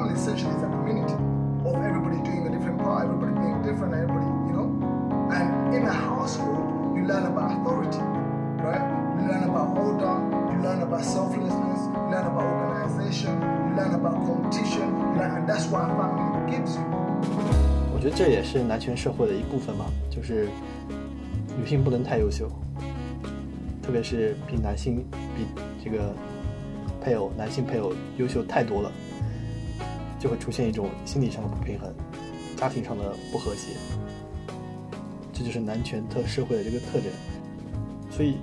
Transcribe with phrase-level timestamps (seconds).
[0.00, 1.14] family essentially is a community
[1.64, 4.68] of everybody doing a different part, everybody being different, everybody, you know.
[5.30, 8.00] And in a household, you learn about authority,
[8.62, 8.82] right?
[9.18, 10.14] You learn about order,
[10.52, 15.48] you learn about selflessness, you learn about organization, you learn about competition, you learn, and
[15.48, 16.84] that's what a family gives you.
[17.92, 20.48] 我觉得这也是男权社会的一部分嘛，就是
[21.58, 22.48] 女性不能太优秀，
[23.82, 25.04] 特别是比男性
[25.34, 25.46] 比
[25.82, 26.14] 这个
[27.02, 28.92] 配偶男性配偶优秀太多了，
[30.21, 31.91] 就会出现一种心理上的不平衡，
[32.55, 33.71] 家庭上的不和谐，
[35.33, 37.05] 这就是男权特社会的这个特征。
[38.11, 38.35] 所以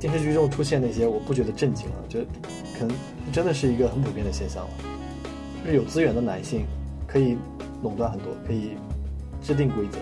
[0.00, 2.18] 电视剧中出现那些，我不觉得震惊了，就
[2.76, 2.96] 可能
[3.32, 4.70] 真的是一个很普遍的现象了，
[5.64, 6.66] 就是有资源的男性
[7.06, 7.38] 可以
[7.84, 8.72] 垄断很多，可以
[9.40, 9.98] 制定规则。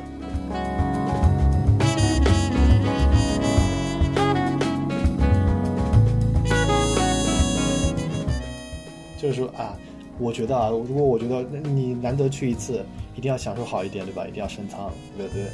[9.19, 9.77] 就是说啊，
[10.19, 12.85] 我觉得啊，如果我觉得你难得去一次，
[13.17, 14.27] 一定要享受好一点，对吧？
[14.27, 15.45] 一定要升舱，对不对？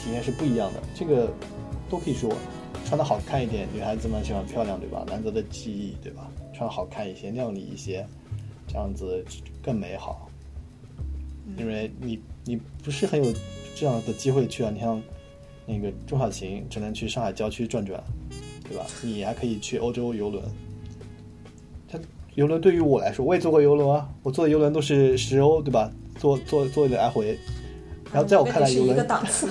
[0.00, 1.30] 体验是不一样的，这个
[1.88, 2.32] 都可以说。
[2.84, 5.04] 穿的好看一点，女孩子们喜欢漂亮，对吧？
[5.08, 6.30] 难得的记忆，对吧？
[6.54, 8.06] 穿好看一些，靓丽一些，
[8.66, 9.22] 这样子
[9.62, 10.30] 更美好。
[11.58, 13.32] 因为你你不是很有
[13.74, 15.02] 这样的机会去啊，你像
[15.66, 18.02] 那个钟小琴只能去上海郊区转转，
[18.66, 18.86] 对吧？
[19.02, 20.42] 你还可以去欧洲游轮。
[22.38, 25.90] 它游轮对于我来说，我也坐过游轮啊，我坐的游轮都是十欧，对吧？
[26.20, 27.36] 坐坐坐一来回，
[28.12, 29.48] 然后在我看来，游轮一个档次。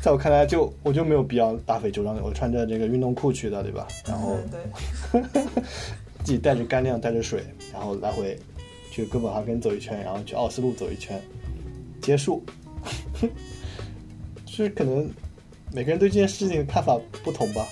[0.00, 3.88] 在我看来，就我就没有必要大费周章的，我穿着这个运动裤去的，对吧？
[4.06, 5.20] 然后对，
[6.22, 8.38] 自己带着干粮，带着水，然后来回
[8.92, 11.20] 去哥本哈根走一圈，然后去奥斯陆走一圈，
[12.00, 12.44] 结束。
[14.46, 15.10] 就是可能
[15.72, 17.66] 每个人对这件事情的看法不同吧。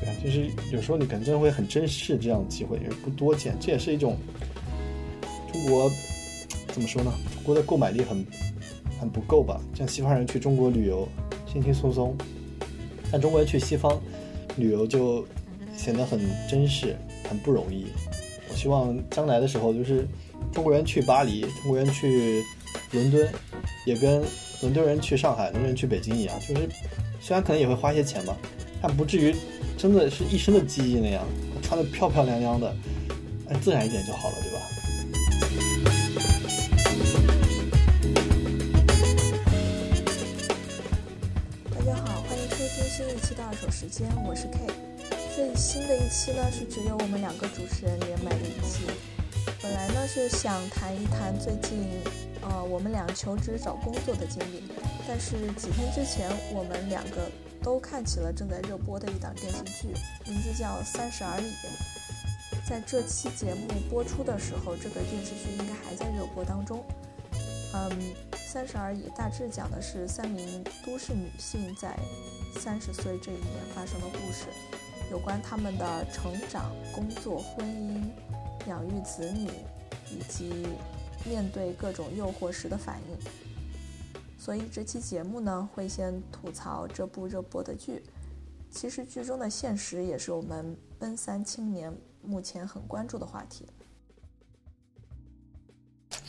[0.00, 3.54] 对啊，就是有时候你可能真的会很珍视这样的机会，因为不多见。
[3.60, 4.16] 这也是一种
[5.52, 5.90] 中国
[6.68, 7.12] 怎么说呢？
[7.34, 8.24] 中国的购买力很
[8.98, 9.60] 很不够吧？
[9.74, 11.06] 像西方人去中国旅游。
[11.52, 12.16] 轻轻松松，
[13.10, 14.00] 但中国人去西方
[14.56, 15.26] 旅游就
[15.76, 16.96] 显得很珍视，
[17.28, 17.86] 很不容易。
[18.48, 20.06] 我希望将来的时候，就是
[20.52, 22.44] 中国人去巴黎，中国人去
[22.92, 23.28] 伦敦，
[23.84, 24.22] 也跟
[24.62, 26.68] 伦敦人去上海、伦敦人去北京一样，就是
[27.20, 28.36] 虽然可能也会花些钱吧，
[28.80, 29.34] 但不至于
[29.80, 31.24] 真的是一身的记忆那样，
[31.62, 32.70] 穿的漂漂亮亮的，
[33.48, 34.60] 哎自然一点就好了，对吧？
[41.74, 44.58] 大家好，欢迎收听新一期的二手时间，我是 K。
[45.34, 48.84] 最新的一期呢是只有我们两个主持人连麦的一期。
[49.62, 51.78] 本来呢是想谈一谈最近，
[52.42, 54.62] 呃，我们俩求职找工作的经历。
[55.08, 57.30] 但是几天之前，我们两个
[57.62, 59.88] 都看起了正在热播的一档电视剧，
[60.26, 61.44] 名字叫《三十而已》。
[62.68, 66.84] 在这期节目播出的时候，这个电视剧应该还在热播当中。
[67.72, 67.90] 嗯，
[68.36, 71.96] 《三十而已》大致讲的是三名都市女性在。
[72.58, 74.46] 三十岁这一年发生的故事，
[75.12, 78.02] 有关他们的成长、工作、婚姻、
[78.68, 79.48] 养育子女，
[80.10, 80.66] 以及
[81.24, 83.49] 面对各种诱惑时的反应。
[84.40, 88.02] 所以这期节目呢，会先吐槽这部热播的剧。
[88.70, 91.92] 其实剧中的现实也是我们奔三青年
[92.22, 93.66] 目前很关注的话题。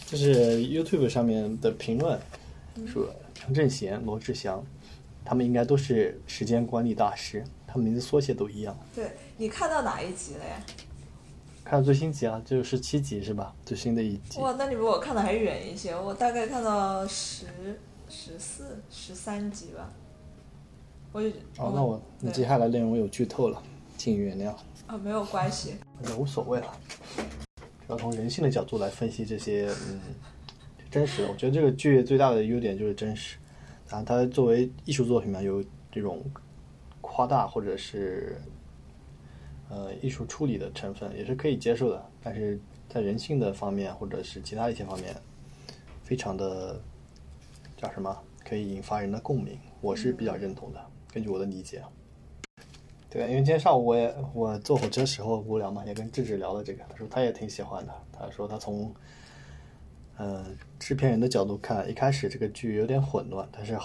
[0.06, 2.20] 这是 YouTube 上面的评论，
[2.86, 4.62] 说陈正贤、罗志祥。
[5.24, 8.78] 他们应该都是时间管理大师，他们名字缩写都一样。
[8.94, 10.62] 对你看到哪一集了呀？
[11.64, 13.56] 看到最新集啊，就是十七集是吧？
[13.64, 14.42] 最新的一集。
[14.42, 17.46] 哇，那你比我看的还远一些，我大概看到十、
[18.12, 19.90] 十四、十三集吧。
[21.14, 21.22] 我
[21.58, 23.64] 哦，那我那接下来内容有剧透了，
[23.98, 24.54] 请原谅。
[24.86, 26.68] 啊，没有关系，那无所谓了。
[27.88, 30.02] 要从人性的角度来分析这些，嗯，
[30.90, 31.26] 真实。
[31.26, 33.38] 我觉得这个剧最大的优点就是真实。
[33.90, 36.22] 啊，它作为艺术作品嘛，有这种
[37.00, 38.36] 夸大或者是
[39.70, 42.06] 呃艺术处理的成分，也是可以接受的。
[42.22, 42.60] 但是
[42.90, 45.16] 在人性的方面或者是其他一些方面，
[46.04, 46.82] 非常的
[47.82, 50.80] 叫什么，可以引发人的共鸣，我是比较认同的。
[51.12, 51.82] 根据我的理解，
[53.10, 57.94] 对，因为今天上午我也我坐火车时候无聊嘛，也跟智智聊了这个，他说他也挺喜欢的。
[58.12, 58.94] 他说他从。
[60.18, 60.46] 呃，
[60.78, 63.76] 制片人的角度看，一开始这个剧有点混乱，但是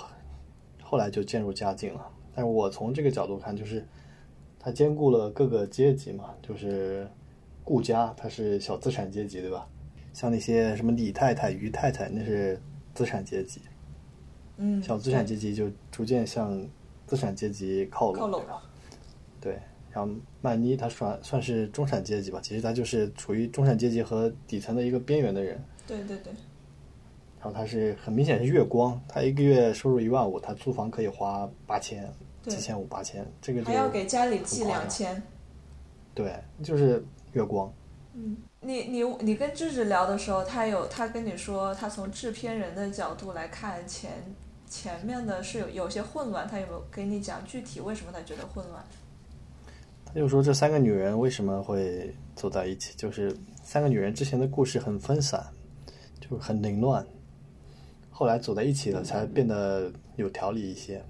[0.82, 2.06] 后来就渐入佳境了。
[2.34, 3.87] 但是我从这个角度看，就是
[4.58, 7.08] 他兼顾了各个阶级嘛，就是
[7.64, 9.66] 顾家，他是小资产阶级，对吧？
[10.12, 12.60] 像那些什么李太太、于太太，那是
[12.93, 13.62] 资产阶级。
[14.58, 16.61] 嗯，小资产阶级就逐渐向
[17.06, 18.20] 资产阶级靠拢。
[18.20, 18.62] 靠拢了。
[19.41, 19.58] 对，
[19.91, 25.62] 然后曼妮她算算是中产阶级吧，其实她就是处于中产阶级和底层的一个边缘的人。
[25.87, 26.32] 对对对，
[27.38, 32.11] 然后她是很明显是月光，她一个月收入一万五，她租房可以花八千、
[32.49, 35.23] 七千五、八千，这个就还要给家里寄两千。
[36.14, 37.05] 对，就是
[37.35, 37.73] 月光。
[38.14, 44.11] 嗯，你你你跟智智聊的时候，他有他跟你说，他从制片人的角度来看前
[44.68, 48.84] 前面的是有有些混乱，他有没有给你讲具体为什么他觉得混乱？
[50.04, 55.46] 他就说这三个女人为什么会走在一起，就是三个女人之前的故事很分散，
[56.20, 57.06] 就很凌乱，
[58.10, 61.02] 后来走在一起了才变得有条理一些。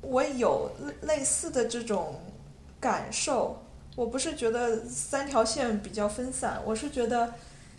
[0.00, 0.70] 我有
[1.02, 2.14] 类似的这种
[2.80, 3.58] 感受。
[3.94, 7.30] 我不是觉得三条线比较分散，我是觉得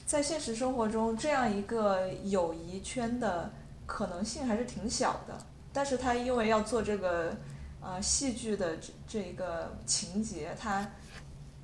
[0.05, 3.51] 在现实生活中，这样一个友谊圈的
[3.85, 5.37] 可能性还是挺小的。
[5.71, 7.35] 但是他因为要做这个
[7.81, 10.87] 呃戏剧的这这一个情节，他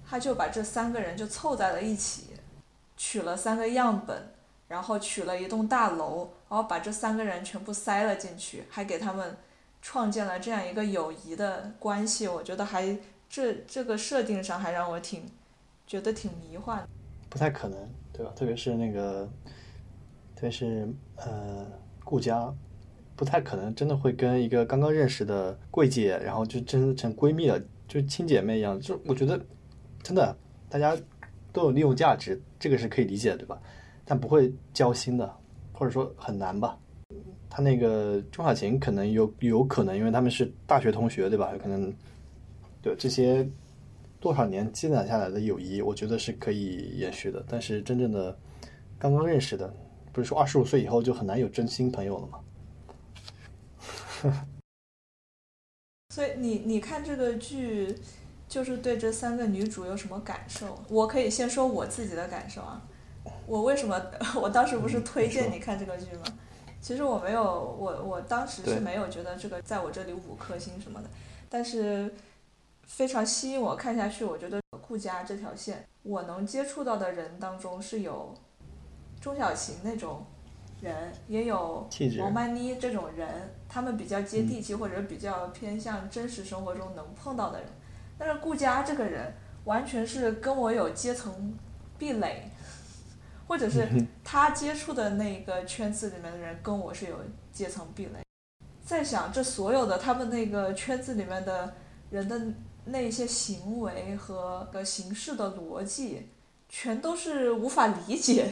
[0.09, 2.27] 他就把这三个人就凑在了一起，
[2.97, 4.33] 取了三个样本，
[4.68, 9.38] 然后取了一栋大楼，然后把这三个人全部塞了进去，还给他们
[9.81, 12.27] 创建了这样一个友谊的关系。
[12.27, 12.97] 我觉得还
[13.30, 15.30] 这这个设定上还让我挺
[15.85, 16.88] 觉得挺迷幻。
[17.30, 17.88] 不太可能，
[18.19, 18.33] 对吧？
[18.36, 19.25] 特别是那个，
[20.36, 20.86] 特别是
[21.16, 21.66] 呃，
[22.04, 22.54] 顾佳，
[23.16, 27.57] 不太可能真的会跟一个刚刚认识的柜姐，然后就真的成闺蜜了，
[27.88, 28.77] 就亲姐妹一样。
[28.81, 29.39] 就我觉得，
[30.04, 30.36] 真的
[30.68, 30.98] 大家
[31.54, 33.57] 都有利用价值，这个是可以理解，对吧？
[34.04, 35.33] 但不会交心的，
[35.71, 36.77] 或者说很难吧。
[37.50, 41.51] 他那个钟小琴可能有有可能，因为他们是大学同学，对吧？
[41.54, 41.94] 有可能
[42.81, 43.50] 对这些
[44.19, 47.44] 多少年积攒下来的友谊，我觉得是可以延续的。
[47.48, 48.38] 但是真正的
[48.98, 49.74] 刚刚认识的，
[50.12, 52.39] 不是说二十五岁以后就很难有真心朋友了吗？
[56.13, 57.95] 所以你你看这个剧，
[58.48, 60.77] 就是对这三个女主有什么感受？
[60.89, 62.81] 我可以先说我自己的感受啊。
[63.45, 64.00] 我为什么
[64.42, 66.24] 我当时不是推荐你看这个剧吗？
[66.81, 71.10] 其实我没有，我我当时是没有觉得这个在我这里五颗星什么的，
[71.48, 72.12] 但是
[72.89, 74.25] 非常吸引我看下去。
[74.25, 78.33] 我觉得顾家这条线，我能接触到的人当中是有
[79.21, 80.25] 钟小琴那种
[80.81, 81.88] 人，也有
[82.19, 87.69] 王曼妮这种人，他们比较接地气，或者比较偏向真实生活中能碰到的人。
[88.18, 89.31] 但是顾佳这个人，
[89.65, 91.57] 完全是跟我有阶层
[91.97, 92.50] 壁垒，
[93.47, 93.88] 或者是
[94.24, 97.15] 他接触的那个圈子里面的人跟我是有
[97.53, 98.19] 阶层壁垒。
[98.83, 101.75] 在想这所有的他们那个圈子里面的
[102.09, 102.42] 人的
[102.85, 106.27] 那些行为和个形式的逻辑，
[106.67, 108.51] 全都是无法理解。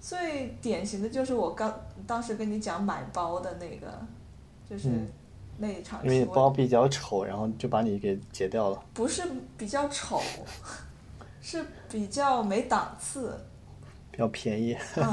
[0.00, 3.86] 最典型的就是我刚当时跟你讲买包的那个，
[4.68, 5.08] 就是嗯
[5.58, 9.22] 那一场戏，因为你包比较丑，然后就把你给截掉了，不是
[9.56, 10.20] 比较丑，
[11.40, 13.38] 是比较没档次。
[14.10, 14.76] 比较便宜。
[14.96, 15.04] 嗯，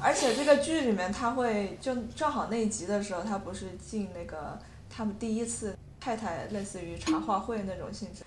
[0.00, 4.58] 而且这个剧里面他会就正好那一集的时候，他不是进那个
[4.88, 5.76] 他们第一次
[6.06, 8.22] 太太类似于茶话会那种性质，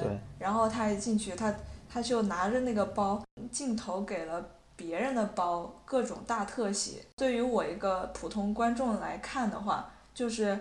[0.00, 1.54] 对嗯，然后他一进去，他
[1.88, 3.22] 他就拿着那个包，
[3.52, 4.44] 镜头给了
[4.74, 7.04] 别人的包各种大特写。
[7.16, 10.58] 对于我一个普通观众来看的话，就是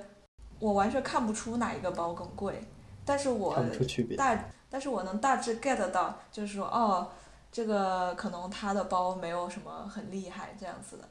[0.60, 2.63] 我完全看不出哪一个包更贵，
[3.04, 3.57] 但是我。
[4.16, 7.09] 大，但是我能大致 get 到，就是说，哦，
[7.52, 11.04] 这个可能他的包没有什么很厉害这样子的，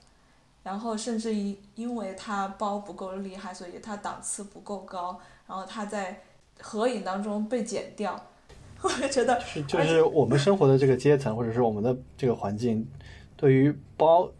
[0.68, 6.20] 然后甚至因因为他包不够厉害，所以他档次不够高，然后他在
[6.60, 8.22] 合影当中被剪掉，
[8.82, 12.86] 我就觉得，是就是我们生活的这个阶层，或者是我们的这个环境，
[13.34, 14.30] 对于包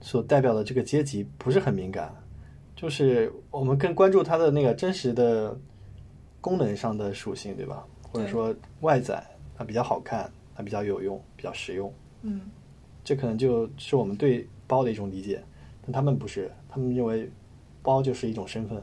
[0.00, 2.10] 所代表的这个阶级不是很敏感，
[2.74, 5.54] 就是我们更关注它的那个真实的
[6.40, 7.86] 功能上的属性，对吧？
[8.10, 9.22] 或者说外在，
[9.54, 12.40] 它比较好看，它比较有用，比较实用，嗯，
[13.04, 15.42] 这可能就是我们对包的一种理解，
[15.92, 17.30] 他们不是，他们认为
[17.82, 18.82] 包就是一种身份。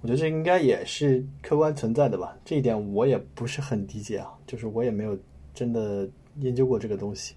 [0.00, 5.18] 我觉得这应该也是客观存在的吧，这一点我也不是很理解啊，就是我也没有
[5.52, 7.34] 真的研究过这个东西，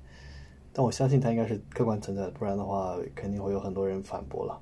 [0.72, 4.62] 但我相信它应该是客观存在的，不然的话肯定会有很多人反驳了。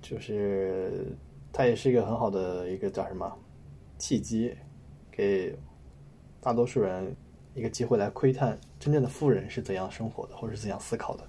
[0.00, 1.16] 就是
[1.52, 3.32] 它也是一个很好的一个叫什么
[3.96, 4.56] 契机，
[5.10, 5.56] 给
[6.40, 7.14] 大多数人
[7.54, 11.24] 一个机会来窥探真正的富人是怎样生活的，或者是怎样思考的。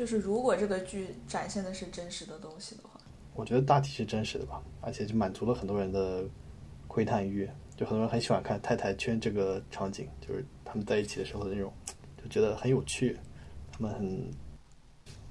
[0.00, 2.98] 就是如果这个剧展现的是真实的东西的话，
[3.34, 6.24] 我觉得大体是真实的吧，而且就满足了很多人的
[6.88, 11.70] 窥探欲，就很多人很喜欢看太太圈这个场景，就是他们在一起的时候的那种，
[12.16, 13.18] 就觉得很有趣，
[13.70, 14.30] 他们很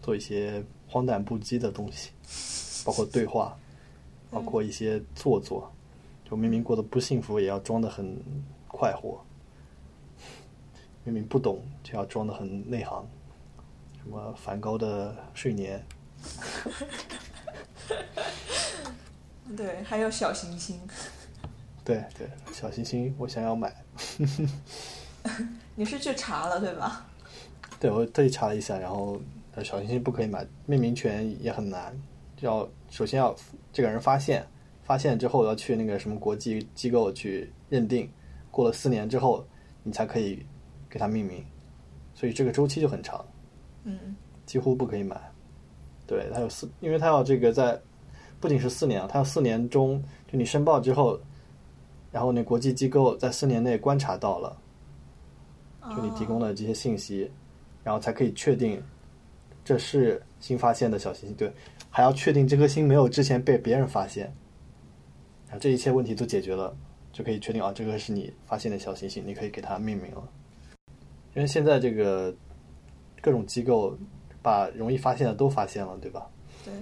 [0.03, 2.11] 做一些荒诞不羁的东西，
[2.85, 3.57] 包括对话，
[4.29, 5.67] 包括一些做作，
[6.29, 8.15] 就明明过得不幸福，也要装得很
[8.67, 9.19] 快活；
[11.03, 13.03] 明明不懂，就要装得很内行。
[14.03, 15.83] 什么梵高的睡莲，
[19.55, 20.79] 对，还有小行星。
[21.83, 23.75] 对对，小行星我想要买。
[25.75, 27.05] 你是去查了对吧？
[27.79, 29.19] 对，我特意查了一下，然后
[29.55, 31.97] 呃小行星不可以买，命名权也很难，
[32.41, 33.35] 要首先要
[33.73, 34.45] 这个人发现，
[34.83, 38.11] 发现之后要去那个什么国际机构去认定，
[38.51, 39.45] 过了四年之后
[39.83, 40.45] 你才可以
[40.89, 41.45] 给它命名，
[42.13, 43.25] 所以这个周期就很长，
[44.45, 45.19] 几乎不可以买。
[46.05, 47.79] 对，它有四，因为它要这个在
[48.39, 51.19] 不仅是四年啊，它要四年中就你申报之后，
[52.11, 54.57] 然后那国际机构在四年内观察到了。
[55.95, 57.31] 就你提供的这些信息，
[57.83, 58.79] 然后才可以确定
[59.63, 61.35] 这是新发现的小行星。
[61.35, 61.51] 对，
[61.89, 64.25] 还要确定这颗星没有之前被别人发现，
[65.47, 66.75] 然后这一切问题都解决了，
[67.11, 70.23] 就可以确定啊，这个是你发现的小行星，你可以给它命名了。
[71.33, 72.35] 因为现在这个
[73.21, 73.97] 各种机构
[74.41, 76.29] 把容易发现的都发现了，对吧？
[76.63, 76.73] 对，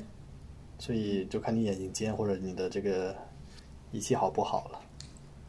[0.79, 3.15] 所以就看你眼睛尖或者你的这个
[3.91, 4.79] 仪器好不好了。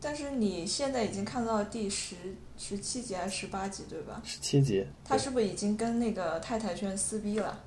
[0.01, 2.15] 但是你现在已经看到第十
[2.57, 4.21] 十七集还是十八集对吧？
[4.25, 7.59] 十七集，他是不是已经跟那个太太圈撕逼了？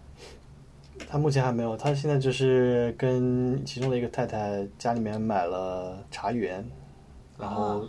[1.09, 6.65] 他目前还没有，他现在就是跟其中的一个太太家里面买了茶园，
[7.37, 7.85] 然后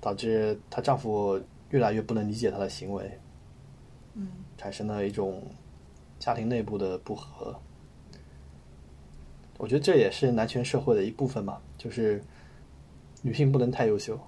[0.00, 1.40] 导致她丈夫
[1.70, 3.20] 越来越不能理解她的行为，嗯
[4.64, 5.42] 产生了一种
[6.18, 7.54] 家庭内部的不和。
[9.58, 12.24] 我觉得这也是男权社会的一部分吧，就是
[13.20, 14.18] 女性不能太优秀，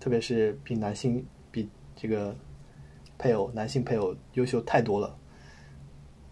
[0.00, 2.34] 特别是比男性比这个
[3.16, 5.16] 配偶男性配偶优秀太多了，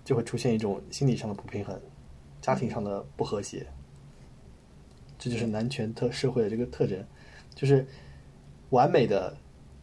[0.02, 1.80] 就会出现一种心理上的不平衡，
[2.40, 3.64] 家庭上的不和谐。
[5.20, 7.06] 这就是男权特社会的这个特征，
[7.54, 7.86] 就是
[8.70, 9.36] 完美的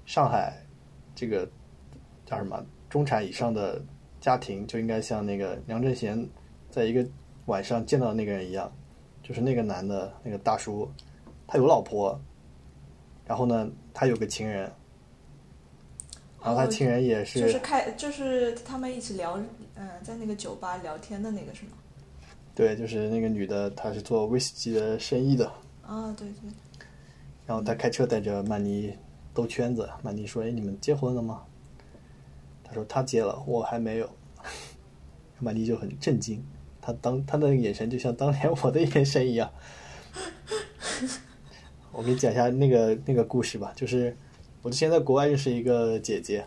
[0.05, 0.65] 上海
[1.15, 1.49] 这个
[2.25, 3.81] 叫什么中产以上的
[4.19, 6.27] 家庭就应该像那个梁振贤
[6.69, 7.05] 在一个
[7.45, 8.71] 晚上见到的那个人一样，
[9.21, 10.89] 就是那个男的那个大叔，
[11.47, 12.19] 他有老婆，
[13.25, 14.71] 然后呢，他有个情人，
[16.43, 19.39] 然后他情人也是、就是开就是他们一起聊，
[19.75, 21.71] 嗯、在那个酒吧聊天的那个是吗？
[22.55, 25.49] 对，就是那个女的，她是做威士忌的生意的，
[25.81, 26.51] 啊，对对，
[27.45, 28.93] 然后他开车带着曼妮
[29.33, 31.43] 兜圈子，曼妮说：“哎，你们结婚了吗？”
[32.69, 34.09] 他说：“他结了，我还没有。”
[35.41, 36.45] 曼妮就很震惊，
[36.79, 39.51] 他当他的眼神就像当年我的眼神一样。
[41.91, 44.15] 我给你讲一下那个那个故事吧，就是
[44.61, 46.45] 我之前在国外认识一个姐姐，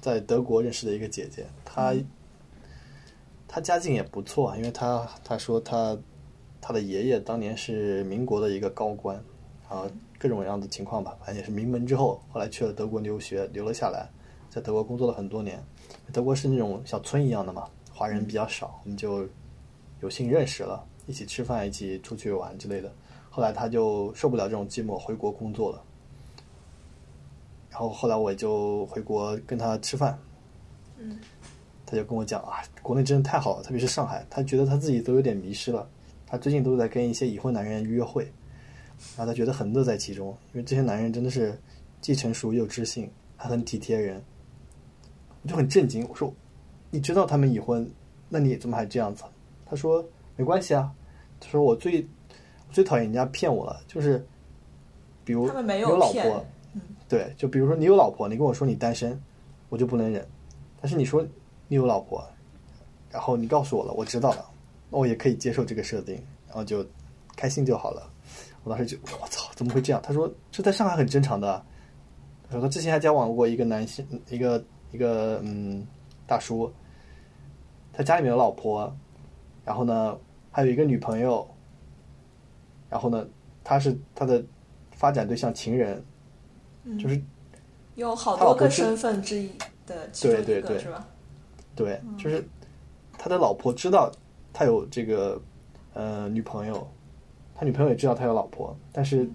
[0.00, 1.94] 在德国认识的一个姐姐，她
[3.46, 5.96] 她家境也不错，啊因为她她说她
[6.60, 9.16] 她的爷爷当年是民国的一个高官，
[9.68, 14.08] 啊，各种各样的情况吧，反正也是名门之后，后来去了德国留学，留了下来，
[14.54, 15.60] 在德国工作了很多年。
[16.12, 19.26] 德国是那种小村一样的嘛，华人比较少，我们就
[20.00, 22.92] 有幸认识了，一起吃饭，一起出去玩之类的。
[23.30, 25.82] 后来他就受不了这种寂寞，回国工作了。
[27.68, 30.16] 然后后来我就回国跟他吃饭，
[30.98, 31.18] 嗯，
[31.84, 35.88] 他就跟我讲啊，国内真的太好了，特别是上海，他觉得他自己都有点迷失了。
[36.28, 38.22] 他最近都在跟一些已婚男人约会，
[39.16, 41.60] 然后他觉得很乐在其中，因为这些男人真的是
[42.00, 44.22] 既成熟又知性，还很体贴人。
[45.44, 46.32] 我就很震惊，我说
[46.90, 47.88] ：“你知道他们已婚，
[48.30, 49.22] 那你怎么还这样子？”
[49.66, 50.02] 他说
[50.36, 50.90] ：“没关系啊。”
[51.38, 52.00] 他说：“我最
[52.66, 54.26] 我最讨厌人家骗我了，就是
[55.22, 56.44] 比如他们没有老骗婆，，
[57.06, 59.20] 对，就比如说你有老婆，你跟我说你单身，
[59.68, 60.26] 我就不能忍。
[60.80, 61.22] 但是你说
[61.68, 62.26] 你有老婆，
[63.10, 64.50] 然后你告诉我了，我知道了，
[64.90, 66.14] 那我也可以接受这个设定，
[66.46, 66.82] 然后就
[67.36, 68.10] 开心就好了。
[68.62, 70.00] 我当时就我操，怎么会这样？
[70.02, 71.62] 他说这在上海很正常的。
[72.46, 74.62] 他说他之前还交往过一个男性，一个
[74.94, 75.84] 一个嗯
[76.24, 76.72] 大叔，
[77.92, 78.94] 他家里面有老婆，
[79.64, 80.16] 然后呢
[80.52, 81.44] 还有一个女朋友，
[82.88, 83.26] 然后呢
[83.64, 84.40] 他是他的
[84.92, 86.00] 发展对象情人，
[86.84, 87.20] 嗯就是
[87.96, 89.50] 有好多个身份之一
[89.84, 91.08] 的其中一对对对个是吧？
[91.74, 92.46] 对，就是
[93.18, 94.08] 他的老婆知道
[94.52, 95.42] 他有这个
[95.92, 96.86] 呃女朋友，
[97.52, 99.28] 他女朋友也知道他有老婆，但是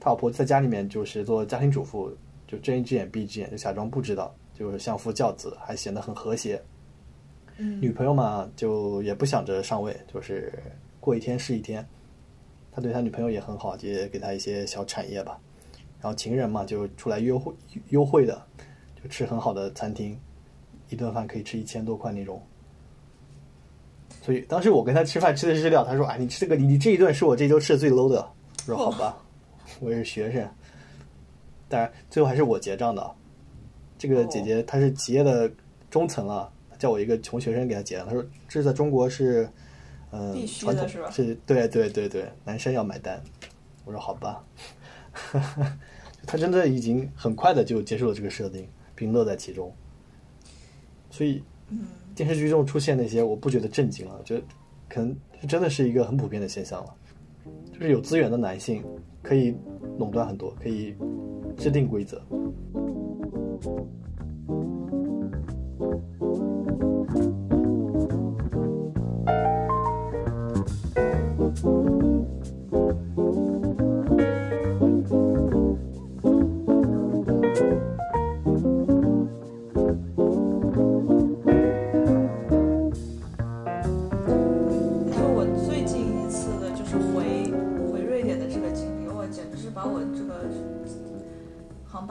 [0.00, 2.10] 他老婆在家里面就是做家庭主妇，
[2.52, 6.62] 就睁一只眼闭一只眼，就假装不知道，就是相夫教子，还显得很和谐。
[7.56, 10.52] 嗯女朋友嘛，就也不想着上位，就是
[11.00, 11.86] 过一天是一天。
[12.70, 15.40] 他对他女朋友也很好，也给他一些小产业吧。
[15.98, 17.54] 然后情人嘛，就出来约会
[17.88, 18.46] 优惠的，
[19.02, 20.18] 就吃很好的餐厅，
[20.90, 22.42] 一顿饭可以吃一千多块那种。
[24.20, 28.30] 所以当时我跟他吃饭吃的是日料，他说：“哎，你吃这个，你你这一顿是我这周吃的最 low 的。”
[28.68, 29.16] 我说：“好吧，
[29.80, 30.46] 我也是学生。”
[31.72, 33.10] 当然，最后还是我结账的。
[33.96, 35.50] 这个姐姐她是企业的
[35.88, 37.98] 中层了，叫我一个穷学生给她结。
[38.00, 39.48] 她说：“这是在中国是，
[40.10, 43.18] 嗯、传统是吧是对对对对，男生要买单。”
[43.86, 44.44] 我说：“好吧。
[46.26, 49.74] ”他真的已经很快的就接受了这个设定，并乐在其中。
[51.10, 51.42] 所以，
[52.14, 54.42] 电视剧中出现那些，我不觉得震惊了，觉得
[54.90, 56.94] 可能是真的是一个很普遍的现象了。
[57.72, 58.84] 就是有资源的男性
[59.22, 59.56] 可以
[59.98, 60.94] 垄断很多，可以
[61.56, 62.20] 制定规则。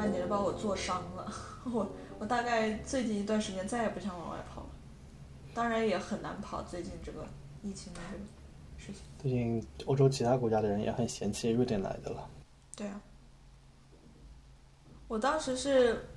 [0.02, 1.32] 航班简直把我做伤了。
[1.66, 4.70] 我我大概最近一段时间再也不想往外跑了，
[5.54, 6.64] 当然也很难跑。
[6.64, 7.24] 最近这个
[7.62, 8.24] 疫情的这个
[8.78, 12.28] 事情，最近欧洲其他国家的人也很嫌弃瑞典来的了。
[12.76, 13.00] 对啊，
[15.08, 16.08] 我当时是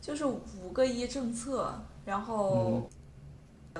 [0.00, 1.72] 就是五个一政策，
[2.04, 2.90] 然后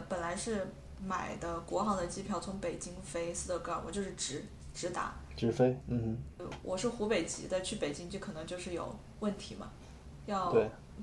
[0.09, 0.69] 本来是
[1.05, 5.15] 买的国航的机票从北京飞斯德哥尔摩，就是直直达。
[5.37, 6.17] 直飞，嗯
[6.63, 9.71] 我是湖北籍的，去北京就可能就是有问题嘛，
[10.27, 10.55] 要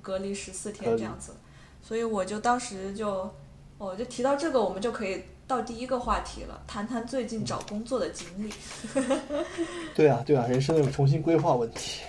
[0.01, 1.33] 隔离十四天这样子，
[1.81, 3.29] 所以我就当时就，
[3.77, 8.51] 我就提到这个，我们就可以到第一个话题了，谈谈最近找工作的经历。
[8.93, 9.19] 哼，
[9.95, 12.01] 对啊，对啊，人生有重新规划问题。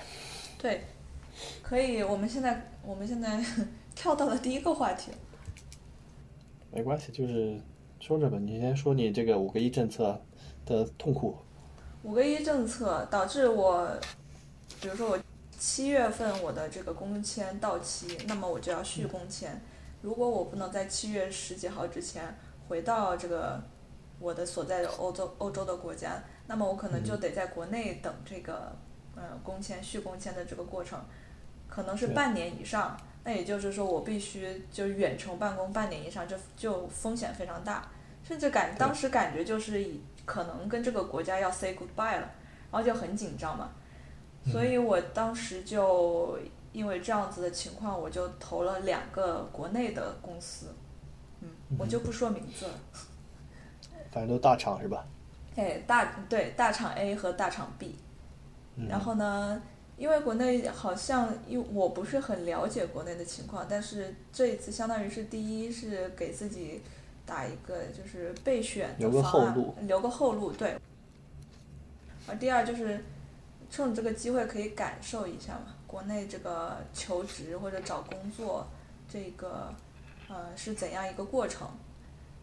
[0.59, 0.85] 对，
[1.63, 3.43] 可以，我们现在我们现在
[3.97, 5.11] 跳到了第一个话题，
[6.71, 7.59] 没关系，就是
[7.99, 8.39] 说着吧。
[8.39, 10.21] 你先说你这个五个一政策
[10.67, 11.37] 的痛苦。
[12.03, 13.89] 五个一政策导致我，
[14.81, 15.19] 比如说我
[15.59, 19.61] 七月份我的这个工签到期，那么我就要续工签。
[20.03, 22.35] 如果我不能在七月十几号之前
[22.69, 23.61] 回到这个
[24.19, 28.75] 我的所在的欧洲欧洲的国家，那么我可能就得在国内等这个
[29.15, 30.99] 呃工签续工签的这个过程，
[31.69, 32.97] 可能是半年以上。
[33.23, 37.87] 那也就是说，我必须就远程办公半年以上，这就风险非常大，
[38.27, 42.31] 甚至感当时感觉就是以可能跟这个国家要 say goodbye 了，
[42.71, 43.71] 然后就很紧张嘛。
[44.51, 46.39] 所以我当时就
[46.73, 50.75] 因为这样子的情况，我就投了两个国内的公司，
[51.41, 52.73] 嗯，我就不说名字了。
[54.11, 55.07] 反正都大厂是吧？
[55.57, 57.97] 哎，大对大厂 A 和大厂 B，
[58.77, 59.61] 嗯然后呢，
[59.97, 66.81] 因为国内好像，因为我不是很了解国内的情况，但是这一次相当于是第一是给自己
[67.31, 70.77] 打一个就是备选的留个方案后路，留个后路，对。
[72.27, 73.05] 而第二就是
[73.71, 78.67] 趁这个机会可以感受一下嘛，国内这个求职或者找工作
[79.09, 79.73] 这个
[80.29, 81.69] 呃是怎样一个过程，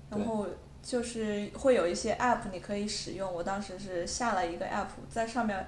[0.09, 0.47] 然后
[0.81, 5.67] 就是会有一些 app 你可以使用，我当时是下了一个 app，在上面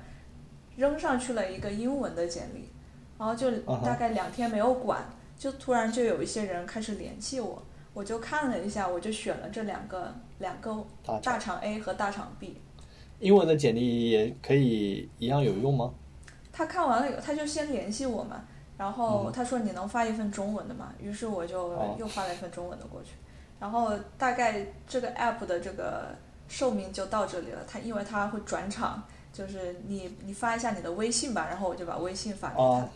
[0.78, 2.70] 扔上去了一个英文的简历，
[3.18, 3.52] 然后就
[3.84, 5.04] 大概两天没有管，
[5.38, 7.62] 就突然就有一些人开始联系我，
[8.00, 10.74] 我就看了一下，我就选了这两个两个
[11.22, 12.56] 大厂 A 和大厂 B。
[13.20, 15.94] 英文的简历也可以一样有用吗？
[16.50, 18.46] 他看完了以后，他就先联系我嘛，
[18.78, 20.94] 然后嗯他说你能发一份中文的吗？
[20.98, 23.10] 于是我就哦又发了一份中文的过去，
[23.60, 26.16] 然后大概这个 app 的这个
[26.48, 27.60] 寿命就到这里了。
[27.68, 32.90] 他因为他会转场，就是你你发一下你的微信吧，然后我就把微信发给他，哦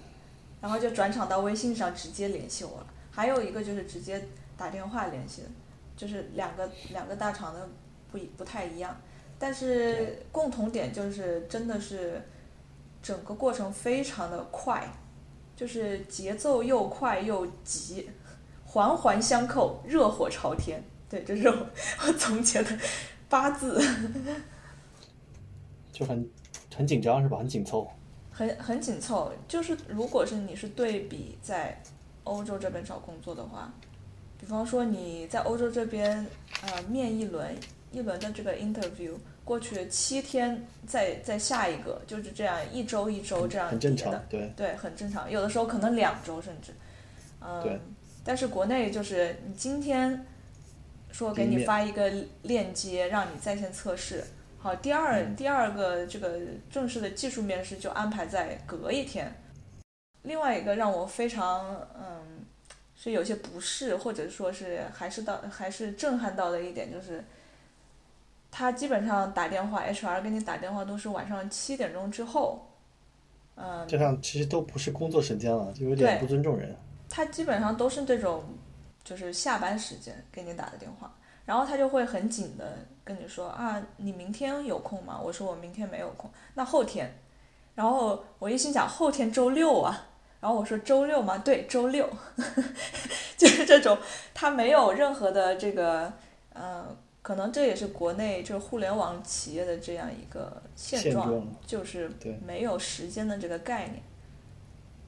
[0.62, 2.88] 然后就转场到微信上直接联系我了。
[3.12, 4.26] 还有一个就是直接
[4.64, 5.50] 打电话联系的，
[5.98, 7.68] 就是两个两个大厂的
[8.10, 8.96] 不一不太一样，
[9.38, 12.22] 但是共同点就是真的是
[13.02, 14.88] 整个过程非常的快，
[15.54, 18.10] 就是节奏又快又急，
[18.66, 20.82] 环环相扣，热火朝天。
[21.10, 21.68] 对，这是我
[22.08, 22.80] 我总结的
[23.28, 23.86] 八字，
[25.92, 26.32] 就 很
[26.74, 27.38] 很紧张是吧？
[27.38, 27.86] 很紧凑。
[28.32, 29.30] 很很紧凑。
[29.46, 31.78] 就是如果是你是对比在
[32.24, 33.70] 欧洲这边找工作的话，
[34.40, 36.26] 比方说你在欧洲这边
[36.64, 37.56] 呃面一轮
[37.92, 39.12] 一轮的这个 interview
[39.46, 45.30] 过去七天，再再下一个，就是这样一周一周这样很正叠的常，对对，很正常。
[45.30, 46.72] 有的时候可能两周甚至，
[47.62, 47.80] 对嗯，
[48.24, 50.26] 但是国内就是你今天
[51.12, 54.24] 说给你发一个链接，让你在线测试。
[54.58, 56.40] 好，第二、嗯第二个这个
[56.72, 59.34] 正式的技术面试就安排在隔一天。
[60.22, 62.33] 另外一个让我非常嗯
[63.04, 67.22] 是有些不适，或者说是还是到还是震撼到的一点就是，
[68.50, 72.66] 他基本上打电话，HR 给你打电话都是晚上七点钟之后，
[73.56, 76.74] 嗯，这样其实都不是工作时间了，就有点不尊重人。
[77.10, 78.42] 他基本上都是这种，
[79.04, 81.14] 就是下班时间给你打的电话，
[81.46, 85.20] 然后他就会很紧的跟你说啊，你明天有空吗？
[85.22, 87.14] 我说我明天没有空，那后天，
[87.76, 90.08] 然后我一心想后天周六啊，
[90.44, 91.38] 然后我说周六吗？
[91.38, 92.06] 对，周六，
[93.38, 93.98] 就是这种，
[94.34, 96.12] 他没有任何的这个，
[96.52, 96.86] 呃，
[97.22, 102.12] 可能这也是国内就是互联网企业的这样一个现状，现状就是
[102.46, 104.04] 没有时间的这个概念。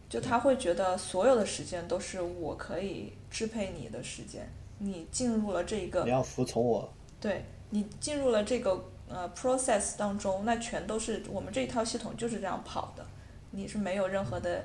[0.07, 13.05] 就他会觉得所有的时间都是我可以支配你的时间，你进入了这一个你要服从我，对你进入了这个呃 process 当中，那全都是我们这一套系统就是这样跑的，
[13.51, 14.63] 你是没有任何的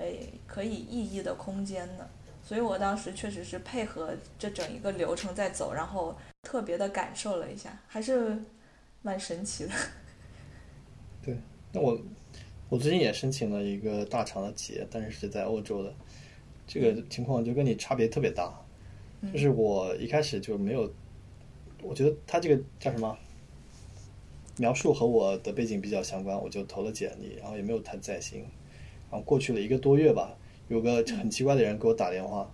[0.00, 2.08] 诶可以意义的空间的。
[2.42, 8.36] 所以我当时确实是配合这整一个流程在走，然后特别的感受了一下，还是
[9.02, 9.72] 蛮神奇的。
[11.22, 11.36] 对
[11.72, 12.00] 那我
[12.70, 15.94] 我最近也申请了一个大厂的企业，但是是在欧洲的，
[16.66, 18.52] 这个情况就跟你差别特别大。
[19.32, 20.90] 就是我一开始就没有，
[21.82, 23.16] 我觉得他这个叫什么
[24.56, 28.46] 描述和我的背景比较相关，我就投了简历，然后也没有太在心。
[29.10, 30.36] 然后过去了一个多月吧，
[30.68, 32.50] 有个很奇怪的人给我打电话，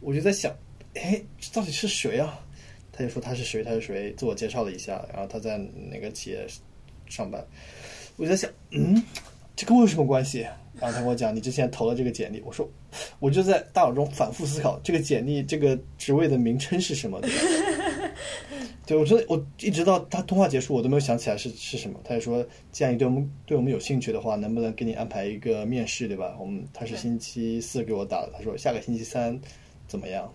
[0.00, 0.54] 我就在想，
[0.94, 2.38] 哎，这到底是谁啊？
[2.92, 5.58] 他就说他是谁，他是谁，自我介绍了一下，然后他在
[5.90, 6.46] 哪个企业
[7.06, 7.44] 上班。
[8.16, 9.02] 我就在想，嗯，
[9.56, 10.46] 这跟我有什么关系？
[10.78, 12.40] 然后他跟我讲，你之前投了这个简历。
[12.44, 12.68] 我说，
[13.18, 17.20] 我就在大脑中反复思考，这个简历这个职位的名称是什么？
[17.20, 17.36] 对吧？
[18.86, 21.98] 对，我真的，我一直到他通话结束，我都没有想起来是是什么。
[22.04, 26.36] 他就说，既然你对我们对我们有兴趣的话，能不能给你安排一个面试，对吧？
[26.40, 29.40] 我们他是星期四给我打的，他说下个星期三
[29.86, 30.32] 怎么样？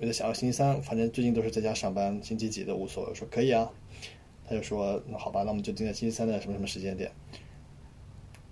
[0.00, 3.10] 我在想，要星期三反正最近都是在家上班，星期几都无所谓。
[3.10, 3.70] 我说可以啊。
[4.46, 7.10] 他就说那好吧，那我们就定在星期三的什么什么时间点。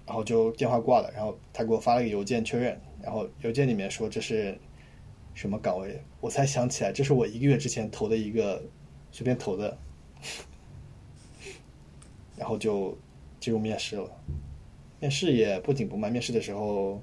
[0.07, 4.59] 然后就电话挂了，然后他给我发了一个邮件确认，然后邮件里面说这是
[5.35, 8.62] 什么岗位，我才想起来这是我一个月之前投的一个
[9.11, 9.77] 随便投的，
[12.37, 12.97] 然后就
[13.40, 14.11] 进入面试了。
[15.01, 17.03] 面试也不紧不慢，面试的时候，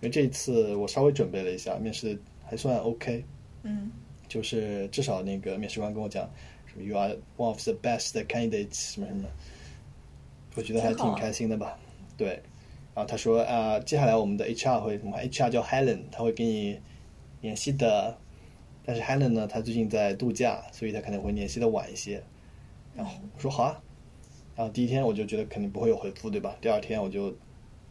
[0.00, 3.24] 因为这一次我稍微准备了一下，面试还算 OK，
[3.62, 3.90] 嗯
[4.26, 6.28] 就是至少那个面试官跟我讲
[6.66, 9.28] 什么 “You are one of the best candidates” 什么什么，
[10.54, 11.78] 我觉得还挺开心的吧。
[12.16, 12.42] 对，
[12.94, 16.80] 然后他说啊、接下来我们的 HR 会什么？HR 叫 Helen，他会给你
[17.40, 18.16] 联系的。
[18.84, 22.22] 但是 Helen 呢，她最近在度假，所以她可能会联系的晚一些。
[22.94, 23.82] 然后我说好啊，
[24.54, 26.56] 然后第一天我就觉得肯定不会有回复，对吧？
[26.60, 27.36] 第二天我就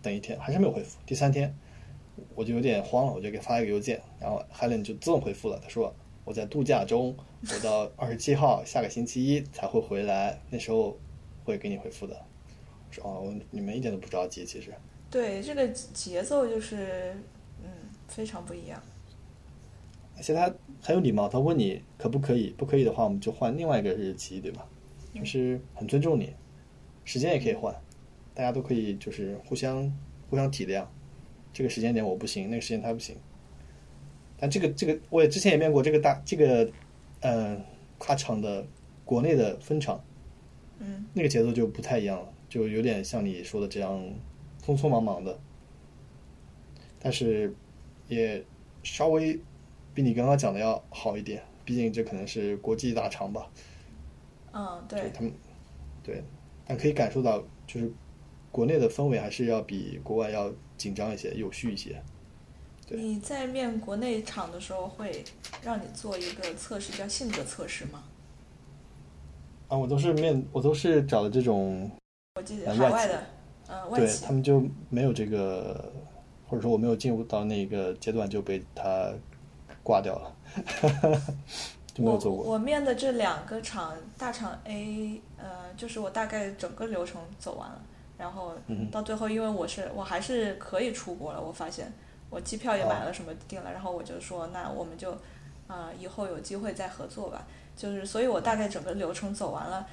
[0.01, 0.97] 等一天，还是没有回复。
[1.05, 1.53] 第三天
[2.33, 10.97] 我就有点慌了，我就给发一个邮件，然后 Helen 就自动回复了，他说我在度假中，我到二十七号下个星期一才会回来，那时候
[11.43, 12.15] 会给你回复的。
[12.87, 14.73] 我说哦，你们一点都不着急，其实。
[15.11, 17.15] 对，这个节奏就是
[17.61, 17.69] 嗯
[18.07, 18.81] 非常不一样。
[20.17, 24.65] 而且他很有礼貌，他问你可不可以，不可以的话我们就换另外一个日期，对吧？
[25.13, 26.33] 就是很尊重你，
[27.03, 27.73] 时间也可以换，
[28.33, 29.91] 大家都可以就是互相
[30.29, 30.85] 互相体谅。
[31.53, 33.15] 这个时间点我不行，那个时间他不行。
[34.37, 36.69] 但这个这个我也之前也面过这个大这个
[37.21, 37.57] 呃
[37.97, 38.67] 跨厂的
[39.05, 40.03] 国内的分厂，
[40.79, 44.01] 嗯那个节奏就不太一样了，就有点像你说的这样
[44.61, 45.39] 匆匆忙忙的，
[46.99, 47.55] 但是
[48.09, 48.43] 也
[48.83, 49.39] 稍微
[49.95, 53.49] 比你刚刚讲的要好一点，毕竟这可能是国际大厂吧，
[54.51, 55.33] 嗯，对，他们
[56.03, 56.21] 对，
[56.67, 57.89] 但可以感受到就是
[58.51, 61.99] 国内的氛围还是要比国外要紧张一些，有序一些。
[62.85, 65.23] 对你在面国内厂的时候，会
[65.63, 68.03] 让你做一个测试，叫性格测试吗？
[69.69, 71.89] 啊，我都是面，我都是找的这种，
[72.35, 73.23] 我记得海外的，
[73.69, 75.91] 嗯，外对企他们就没有这个，
[76.47, 79.11] 或者说我没有进入到那个阶段就被他
[79.85, 80.35] 挂掉了，
[81.93, 82.31] 就没有过。
[82.31, 87.79] 我面的这两个厂，大厂 A，呃，就是我大概整个流程走完了，
[88.17, 91.93] 然后嗯到最后，因为我是我还是可以出国了，我发现
[92.31, 95.15] 我机票也买哦了，什么定了，然后我就说，那我们就
[95.67, 97.45] 啊、以后有机会再合作吧。
[97.75, 99.85] 就是，所以我大概整个流程走完了，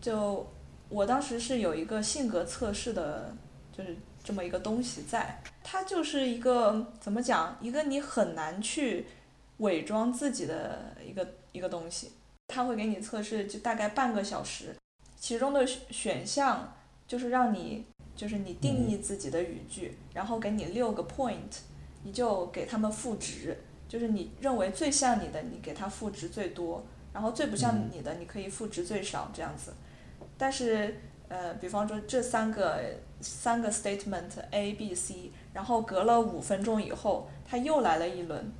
[0.00, 0.46] 就
[0.88, 3.34] 我当时是有一个性格测试的，
[3.72, 9.06] 就是这么一个东西在，它就是一个怎么讲，一个你很难去
[9.58, 12.12] 伪装自己的一个一个东西。
[12.48, 14.74] 它会给你测试，就大概半个小时，
[15.18, 16.72] 其中的选选项
[17.06, 17.84] 就是让你
[18.16, 21.58] 就是你定义自己的语句，然后给你六个 point，
[22.04, 23.54] 你就给他们赋值，
[23.86, 29.74] 就是你认为最像你的，你给它赋值最多，然后最不像你的，你可以赋值最少这样子。
[30.38, 32.80] 但是呃，比方说这三个
[33.20, 38.50] 三个 statement A、B、C，然后隔了五分钟以后，它又来了一轮，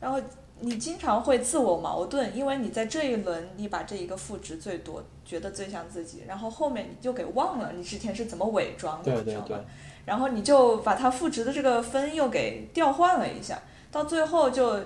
[0.00, 0.20] 然后
[0.60, 9.64] 你经常会自我矛盾，因为你在这一轮你把这一个赋值最多，觉得最像自己，然后后面你就给忘了你之前是怎么伪装的，对对对你知道吗？
[10.04, 13.60] 然后你就把它赋值的这个分又给调换了一下，
[13.92, 14.80] 到最后就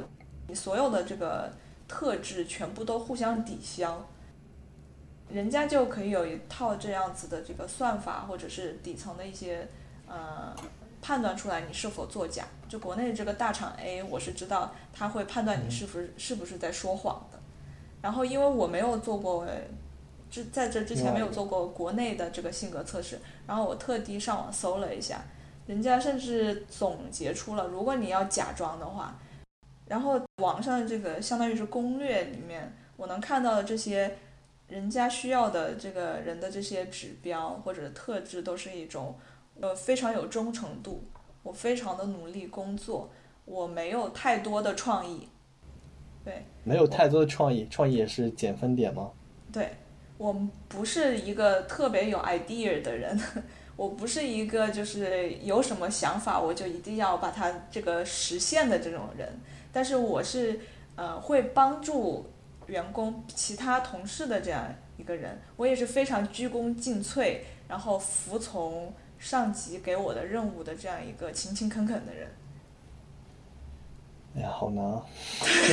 [0.49, 1.51] 你所有的这个
[1.89, 4.05] 特质全部都互相抵消，
[5.31, 9.69] 人家就可以有一套这样子的这个算法，或者是底层的一些
[10.07, 10.55] 呃
[11.01, 12.45] 判断出来你是否作假。
[12.73, 17.39] 就国内这个大厂 A，我是知道他会判断你是不是是不是在说谎的。
[18.01, 19.47] 然后因为我没有做过，
[20.31, 25.23] 之在这之前没有做过国内的这个性格测试，然后我特地上网搜了一下，
[25.67, 29.19] 人家甚至总结出了，如果你要假装的话，
[29.87, 34.17] 然后网上这个相当于是攻略里面，我能看到的这些
[34.69, 39.15] 人家需要的这个人的这些指标或者特质，都是一种
[39.61, 41.05] 呃非常有忠诚度，
[41.43, 43.11] 我非常的努力工作，
[43.45, 45.29] 我没有太多的创意，
[46.25, 49.11] 对，没有太多的创意，创意也是减分点吗？
[49.53, 49.71] 对
[50.19, 50.33] 我
[50.69, 53.21] 不是一个特别有 idea 的人，
[53.77, 59.29] 我不是一个就是有什么想法我就一定要把它这个实现的这种人，
[59.73, 60.61] 但是我是
[60.95, 62.27] 呃会帮助
[62.69, 64.65] 员工、其他同事的这样
[64.97, 72.29] 一个人，我也是非常鞠躬尽瘁，然后服从上级给我的任务的这样一个勤勤恳恳的人。
[74.35, 75.01] 哎呀，好难啊！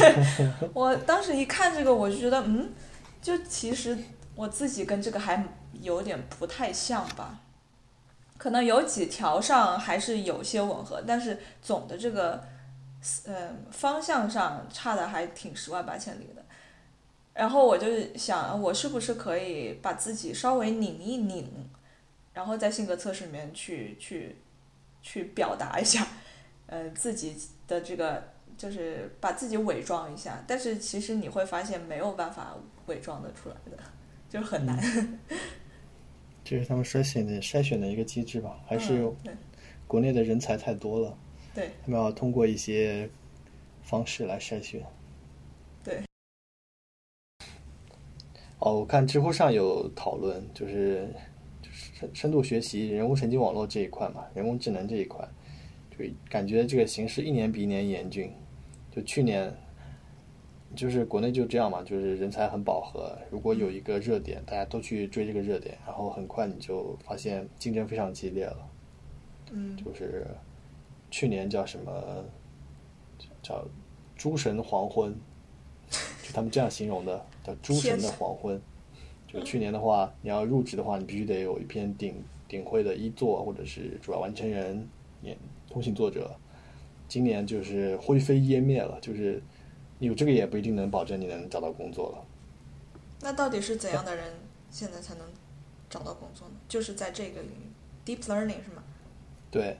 [0.71, 2.71] 我当时一看这个，我就觉得，嗯，
[3.19, 3.97] 就其实
[4.35, 5.43] 我自己跟这个还
[5.81, 7.39] 有点不太像吧，
[8.37, 12.43] 可能有几条上还是有些吻合，但是总的这个，
[13.25, 16.43] 嗯，方向上差的还挺十万八千里的。
[17.33, 21.49] 然后我就想，我是不是可以把自己稍微拧一拧，
[22.39, 24.37] 然后在性格测试里面去去
[25.01, 26.07] 去表达一下，
[26.67, 27.35] 呃，自己
[27.67, 28.23] 的这个。
[28.57, 33.77] 就是把自己伪装一下，但是其实你会发现没有办法伪装的出来的，
[34.29, 34.77] 就是很难。
[36.43, 38.59] 这是他们筛选的筛选的一个机制吧？
[38.67, 39.09] 还是
[39.87, 41.17] 国内的人才太多了，
[41.55, 43.09] 对他们要通过一些
[43.81, 44.85] 方式来筛选。
[45.81, 46.03] 对。
[48.59, 51.07] 哦，我看知乎上有讨论，就是
[51.99, 55.27] 深深度学习、人工神经网络这一块嘛，人工智能这一块，
[55.91, 58.31] 就感觉这个形势一年比一年严峻。
[58.89, 59.53] 就去年，
[60.75, 63.17] 就是国内就这样嘛，就是人才很饱和。
[63.29, 68.69] 如果有一个热点，大家都去追这个热点，然后很快你就发现竞争非常激烈了。
[69.51, 70.25] 嗯就是
[71.11, 72.23] 去年叫什么，
[73.41, 73.65] 叫
[74.15, 75.13] “诸神黄昏”，
[76.23, 78.61] 就他们这样形容的，叫“诸神的黄昏”。
[79.31, 82.15] 就去年的话，你要入职的话，你必须得有一篇顶
[82.47, 84.87] 顶会的一作，或者是主要完成人、
[85.21, 85.37] 也
[85.69, 86.35] 通信作者。
[87.07, 89.41] 今年就是灰飞烟灭了，就是
[89.99, 92.25] 你有这个也不一定能保证你能找到工作了。
[93.21, 94.33] 那到底是怎样的人
[94.71, 95.27] 现在才能
[95.89, 96.55] 找到工作呢？
[96.67, 97.69] 就是在这个领域
[98.05, 98.83] ，deep learning 是吗？
[99.51, 99.77] 对，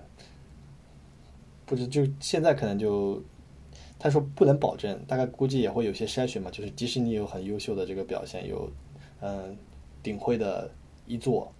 [1.65, 3.23] 不是就现在可能就
[3.97, 8.69] 他说不能保证，大概估计也会有些筛选嘛，就是即使你有很优秀的这个表现，有
[9.21, 9.57] 嗯
[10.01, 10.69] 顶会的
[11.05, 11.51] 一座，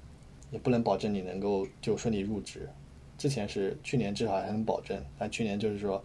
[0.52, 2.70] 也不能保证你能够就顺利入职。
[3.18, 6.02] 之前是去年至少还能保证，但去年就是说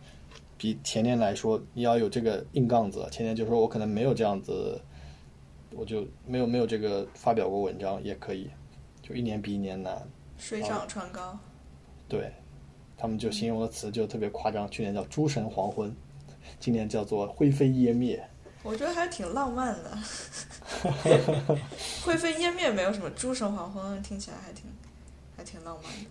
[0.59, 3.07] 比前年来说，你要有这个硬杠子。
[3.11, 4.81] 前年就说我可能没有这样子，
[5.71, 8.51] 我就没有没有这个发表过文章也可以，
[9.01, 10.07] 就一年比一年难。
[10.37, 11.39] 水涨船高。
[12.09, 12.33] 对，
[12.97, 15.95] 他们就形容的词就特别夸张，去年叫“诸神黄昏”，
[16.59, 18.23] 今年叫做“灰飞烟灭
[18.65, 19.99] 我觉得 还挺浪漫的，
[22.03, 24.65] 灰飞烟灭没有什么，诸神黄昏听起来还挺
[25.37, 26.11] 还挺浪漫的。”。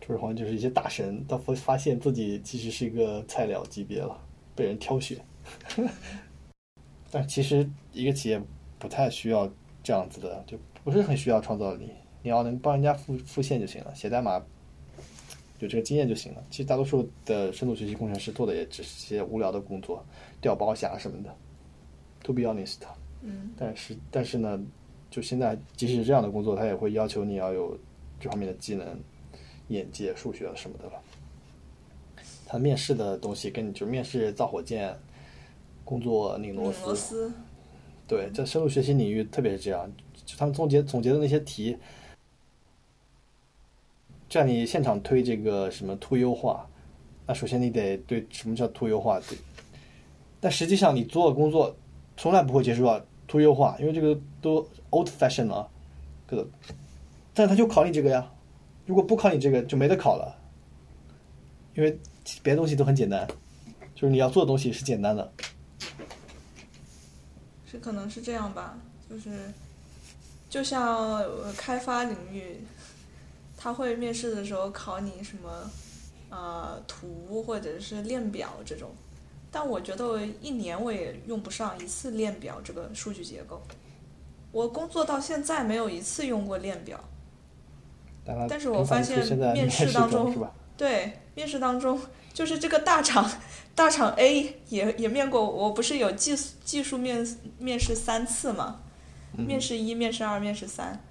[0.00, 4.18] 诸神黄昏就是一些大神，到发发现自己其实是一个菜鸟级别了，
[4.56, 5.22] 被人挑选。
[7.10, 8.42] 但其实一个企业
[8.78, 9.50] 不太需要
[9.82, 11.90] 这样子的，就不是很需要创造力。
[12.22, 14.42] 你要能帮人家复复现就行了，写代码
[15.58, 16.44] 有这个经验就行了。
[16.50, 20.04] 其实大多数的深度学习工程师做的也只是些无聊的工作，
[20.40, 21.34] 调包侠什么的。
[22.24, 22.78] To be honest，
[23.22, 24.60] 嗯但是但是呢，
[25.10, 27.78] 就现在即使是这样的工作，他也会要求你要有
[28.20, 29.00] 这方面的技能、
[29.68, 30.92] 眼界、数学什么的了。
[32.46, 34.94] 他面试的东西跟你就面试造火箭、
[35.84, 37.32] 工作拧螺拧螺丝，
[38.06, 39.90] 对，在深度学习领域，特别是这样，
[40.24, 41.76] 就他们总结总结的那些题，
[44.28, 46.68] 叫你现场推这个什么图优化，
[47.26, 49.38] 那首先你得对什么叫图优化对，
[50.40, 51.74] 但实际上你做的工作
[52.16, 55.68] 从来不会接触到图优化，因为这个都 old fashion 了，
[56.28, 56.46] 这个，
[57.32, 58.30] 但他就考你这个呀，
[58.86, 60.36] 如果不考你这个就没得考了，
[61.74, 61.98] 因为
[62.42, 63.26] 别的东西都很简单，
[63.94, 65.32] 就是你要做的东西是简单的。
[67.70, 68.78] 是可能是这样吧，
[69.10, 69.30] 就是
[70.48, 71.22] 就像
[71.56, 72.56] 开发领域，
[73.60, 75.70] 他会面试的时候考你什么
[76.30, 78.90] 呃图或者是链表这种，
[79.50, 83.60] 但我觉得一年我也用不上一次链表这个数据结构。
[84.52, 86.98] 我工作到现在没有一次用过链表，
[88.48, 89.18] 但是我发现
[89.52, 90.48] 面试试当中？
[90.76, 92.00] 对，面试当中
[92.32, 93.28] 就是这个大厂，
[93.74, 97.26] 大厂 A 也也面过，我不是有技术技术面
[97.58, 98.80] 面试三次嘛，
[99.36, 101.02] 嗯面试一、面试二、面试三，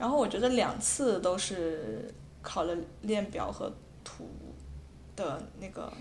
[0.00, 2.10] 然后我觉得两次都是
[2.40, 3.70] 考了链表和
[4.02, 4.26] 图
[5.14, 5.92] 的那个，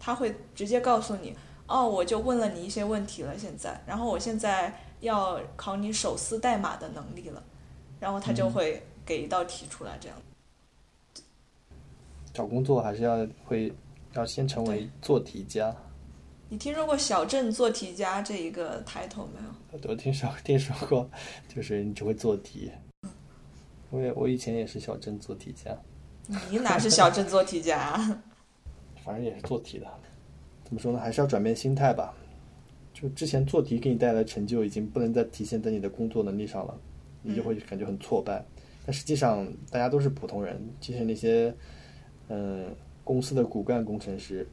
[0.00, 1.36] 他会直接告诉你，
[1.66, 7.42] 哦，我就问了你一些问题了，现在，然后我现在要考你手撕代码的能力了，
[8.00, 10.16] 然后他就嗯会给一道题出来，这样。
[12.32, 13.70] 找工作还是要会
[14.14, 15.76] 要先成为做题家。
[16.48, 19.90] 你听说过小镇做题家这一个 title 没有？
[19.90, 21.06] 我听说听说过，
[21.54, 22.72] 就是你只会做题。
[23.92, 25.76] 我也我以前也是小镇做题家，
[26.50, 28.22] 你哪是小镇做题家啊？
[29.04, 29.86] 反正也是做题的。
[30.64, 30.98] 怎么说呢？
[30.98, 32.14] 还是要转变心态吧。
[32.94, 36.74] 就之前做题给你带来的成就，已经不能再体现在你的工作能力上了，
[37.20, 38.42] 你就会感觉很挫败。
[38.86, 41.54] 但实际上，大家都是普通人，即使那些
[42.28, 42.74] 嗯、
[43.04, 44.48] 公司的骨干工程师，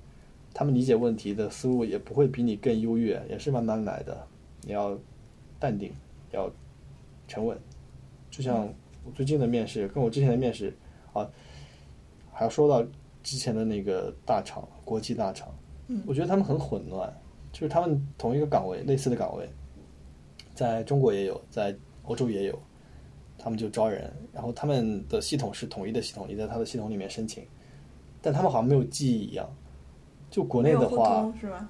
[0.53, 4.27] 他们理解问题的思路也不会比你更优越，也是慢慢来的。
[4.63, 4.99] 你要
[5.57, 5.93] 淡定，
[6.31, 6.51] 要
[7.27, 7.57] 沉稳。
[8.29, 8.67] 就像
[9.03, 10.75] 我最近的面试，跟我之前的面试
[11.13, 11.29] 啊，
[12.31, 12.87] 还要说到
[13.23, 15.49] 之前的那个大厂，国际大厂，
[15.87, 17.11] 嗯我觉得他们很混乱，
[17.51, 19.49] 就是他们同一个岗位，类似的岗位，
[20.53, 22.59] 在中国也有，在欧洲也有，
[23.37, 27.45] 他们就招人，然后他们的系统是统一的系统，你在他的系统里面申请，
[28.21, 29.49] 但他们好像没有记忆一样。
[30.29, 31.67] 就国内的话，是吧？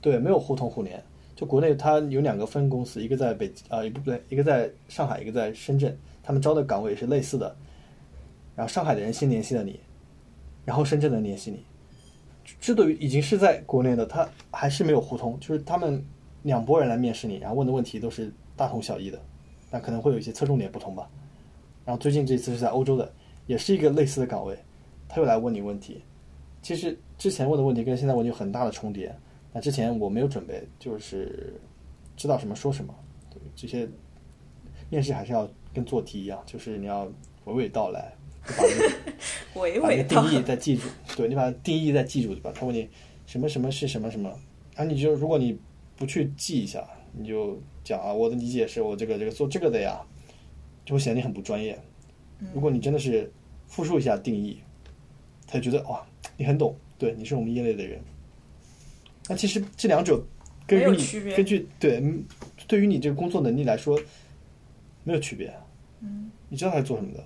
[0.00, 1.02] 对，没有互通互联。
[1.34, 7.54] 就国内它有两个分公司，一个在北啊、呃，不对，一个在上海，一个在深圳，他们招的岗位是类似的。
[8.54, 9.80] 然后上海的人先联系了你，
[10.64, 11.64] 然后深圳的联系你。
[12.60, 16.04] 这都已经是在国内的，他还是没有互通，就是他们
[16.42, 19.20] 两拨人来面试你，然后问的问题都是大同小异的，
[19.70, 21.08] 那可能会有一些侧重点不同吧。
[21.84, 23.10] 然后最近这次是在欧洲的，
[23.46, 24.56] 也是一个类似的岗位，
[25.08, 26.02] 他又来问你问题。
[26.62, 29.14] 其实之前问的问题跟现在问题有很大的重叠。
[29.54, 31.54] 那之前我没有准备，就是
[32.16, 32.92] 知道什么说什么。
[33.30, 33.88] 对这些
[34.90, 37.06] 面试还是要跟做题一样，就是你要
[37.46, 38.12] 娓娓道来，
[38.44, 38.90] 就把那个
[39.54, 40.88] 娓把那个娓定义再记住。
[41.16, 42.52] 对你把定义再记住，对吧？
[42.52, 42.88] 他问你
[43.26, 44.28] 什么什么是什么什么，
[44.74, 45.56] 然后你就如果你
[45.96, 50.04] 不去记一下，你就讲啊，我的理解是我这个这个做这个的呀，
[50.84, 51.80] 就会显得你很不专业。
[52.52, 53.32] 如果你真的是
[53.68, 54.58] 复述一下定义，
[55.46, 56.04] 他就觉得哇，
[56.36, 58.02] 你很懂，对，你是我们业内的人。
[59.28, 60.22] 那其实这两者
[60.66, 62.24] 根据你没有区别根据对嗯
[62.66, 63.98] 对于你这个工作能力来说
[65.02, 65.54] 没有区别。
[66.00, 67.24] 嗯，你知道他是做什么的，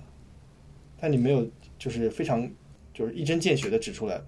[0.99, 1.45] 但你没有
[1.77, 2.49] 就是非常
[2.93, 4.21] 就是一针见血的指出来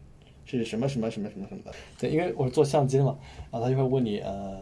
[0.45, 1.71] 是什么什么什么什么什么的。
[1.97, 3.17] 对，因为我是做相机的嘛，
[3.51, 4.61] 然后他就会问你呃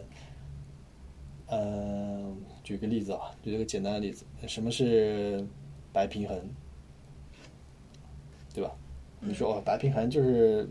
[1.47, 5.43] 呃，举个例子啊，举一个简单的例子，什么是
[5.91, 6.39] 白平衡，
[8.53, 8.71] 对吧？
[9.21, 10.69] 你说哦，白平衡就是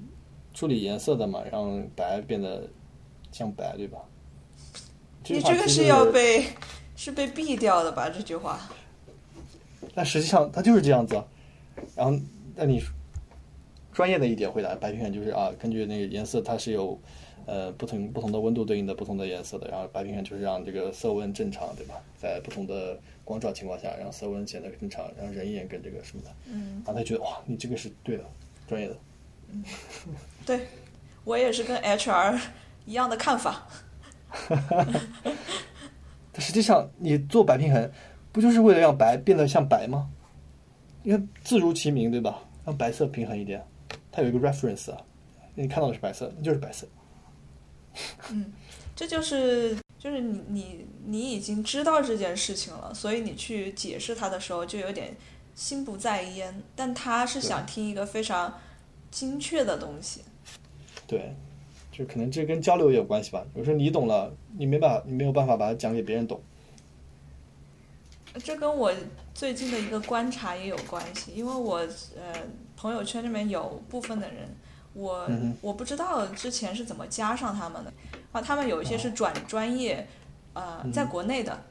[0.58, 2.68] 处理颜色的嘛，让白变得
[3.30, 3.98] 像白，对吧？
[5.28, 6.46] 你这个是要被
[6.96, 8.10] 是被毙掉的吧？
[8.10, 8.68] 这句话，
[9.94, 11.24] 但实际上它就是这样子啊。
[11.94, 12.18] 然后，
[12.56, 12.82] 那你
[13.92, 16.98] 专业的一点回答，白平衡就是啊，根据那个颜色，它是有
[17.46, 19.68] 呃不同不同的温度对应的不同的颜色的。
[19.68, 22.02] 然后白平衡就是让这个色温正常，对吧？
[22.20, 26.30] 在不同的光照情况下，让色温显得正常，让人眼跟这个什么的。
[26.46, 28.24] 嗯，然后他觉得哇，你这个是对的，
[28.66, 28.96] 专业的。
[30.46, 30.68] 对
[31.24, 32.40] 我也是跟 HR
[32.86, 33.66] 一样的看法。
[36.32, 37.90] 但实际上，你做白平衡，
[38.32, 40.10] 不就是为了让白变得像白吗？
[41.02, 42.40] 因为字如其名，对吧？
[42.64, 43.66] 让白色平衡一点，
[44.12, 44.98] 它有一个 reference 啊，
[45.54, 46.86] 你看到的是白色，那就是白色。
[48.30, 48.52] 嗯
[48.94, 55.16] 这就是就是你你你已经知道这件事情了，所以你去解释它的时候就有点
[55.54, 56.62] 心不在焉。
[56.74, 58.52] 但他是想听一个非常
[59.10, 60.22] 精确的东西。
[61.06, 61.34] 对，
[61.90, 63.44] 就可能这跟交流也有关系吧。
[63.54, 66.40] 有时候你懂了，你没办法，你没有办法把它讲给别人懂。
[68.44, 68.92] 这跟我
[69.34, 72.34] 最近的一个观察也有关系，因为我呃
[72.76, 74.48] 朋友圈里面有部分的人
[74.92, 77.92] 我、嗯我不知道之前是怎么加上他们的。
[78.30, 80.06] 啊，他们有一些是转专业，
[80.52, 81.64] 呃，在国内的，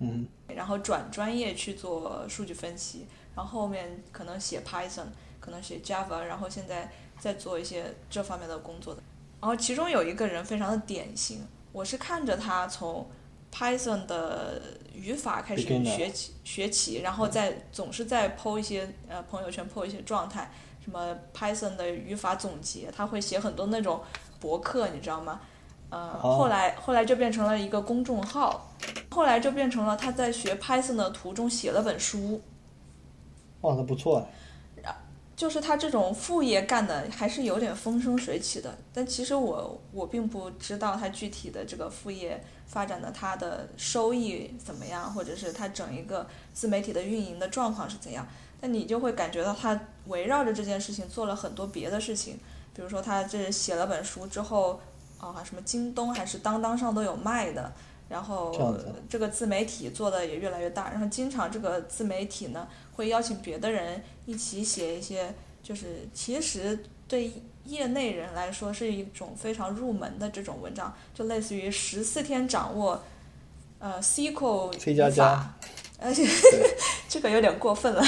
[0.00, 5.06] 嗯然后转专业去做数据分析，然后后面可能写 Python，
[5.48, 9.02] 可能写 Java，然后现在在做一些这方面的工作的。
[9.40, 11.40] 然后其中有一个人非常的典型，
[11.72, 13.08] 我是看着他从
[13.50, 14.60] Python 的
[14.92, 20.50] 语法开始学起学起，然后再总是在 PO 一些呃朋友圈 PO 一些状态，
[20.84, 24.02] 什么 Python 的语法总结，他会写很多那种
[24.38, 25.40] 博客，你知道吗？
[25.88, 28.70] 呃，哦后来后来就变成了一个公众号，
[29.08, 32.42] 后来就变成了他在学 Python 的途中写了本书，
[33.62, 34.26] 哇，那不错啊。
[35.38, 48.26] 就是他这种副业干的还是有点风生水起的，但其实我我并不知道他具体的这个副业发展的他的收益怎么样，或者是他整一个自媒体的运营的状况是怎样。
[48.60, 52.36] 但你就会感觉到他围绕着这件事情做了很多别的事情，
[52.74, 54.80] 比如说他这写了本书之后，
[55.18, 57.72] 啊、什么京东还是当当上都有卖的，
[58.08, 58.52] 然后
[59.08, 67.30] 这个自媒体做的也越来越大，然后经常这个自媒体呢会邀请别的人一起写一些，就是其实对
[67.64, 73.02] 业内人来说是一种非常入门的这种文章，就类似于十四天掌握
[73.78, 75.54] 呃 SQL 语加法，
[76.00, 76.26] 而且
[77.08, 78.02] 这个有点过分了。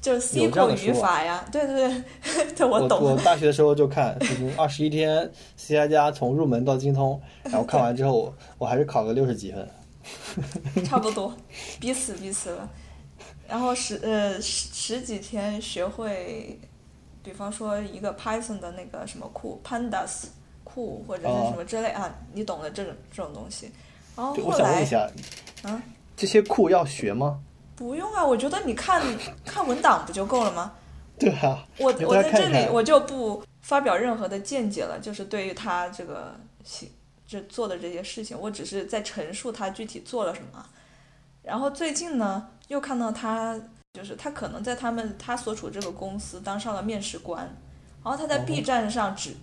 [0.00, 3.02] 就是有这样的 SQL 语书啊法呀，对对对，对 我我懂。
[3.02, 9.68] 我大学的时候就看，就是二十一天 C 加加从入门到精通，然后看完之后，我我还是考个六十几分。
[10.84, 11.32] 差不多，
[11.78, 12.68] 彼此彼此了。
[13.46, 16.58] 然后十呃十十几天学会，
[17.22, 20.24] 比方说一个 Python 的那个什么库 Pandas
[20.64, 23.70] 库或者是什么之类、啊，你懂的这种这种东西。
[24.16, 25.10] 然后，后来我想问一下，
[25.64, 25.82] 嗯，
[26.16, 27.40] 这些库要学吗？
[27.80, 29.02] 不用啊，我觉得你看
[29.42, 30.72] 看文档不就够了吗？
[31.18, 36.90] 对啊，我我在这里我就不发表任何的见解了，就是对于他这个行
[37.26, 40.62] 这做的这些事情，我只是在陈述他具体做了什么。
[41.42, 43.58] 然后最近呢，又看到他
[43.94, 47.44] 就是他可能在他们他所处这个公司当上了面试官，
[48.04, 49.34] 然后他在哦 B 站上只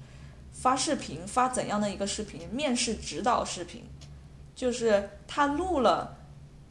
[0.54, 2.48] 发视频，发怎样的一个视频？
[2.50, 3.84] 面试指导视频，
[4.54, 6.14] 就是他录了。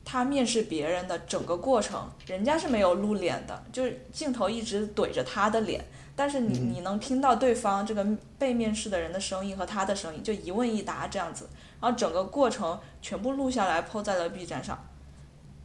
[0.08, 5.84] 他面试别人的整个过程，人家是没有露脸的，就是镜头一直怼着他的脸，
[6.14, 8.06] 但是你嗯你能听到对方这个
[8.38, 11.48] 被面试的人的声音和他的声音，就一问一答这样子，
[11.80, 14.78] 然后整个过程全部录下来，PO 在了 B 站上。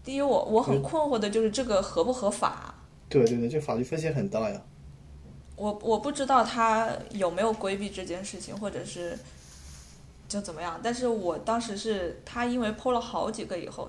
[0.03, 2.73] 第一，我我很嗯困惑的就是这个合不合法，
[3.07, 4.59] 对对对，这法律风险很大呀。
[5.55, 9.15] 我我不知道他有没有规避这件事情，或者是
[10.27, 10.79] 就怎么样。
[10.81, 13.87] 但是我当时是他因为 PO 了好几个以后，